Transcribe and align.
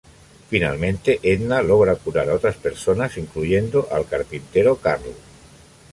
Finalmente, 0.51 1.19
Edna 1.21 1.61
logra 1.61 1.93
curar 1.95 2.27
a 2.27 2.33
otras 2.33 2.55
personas, 2.55 3.17
incluyendo 3.19 3.87
al 3.91 4.07
carpintero 4.07 4.77
Carl. 4.77 5.13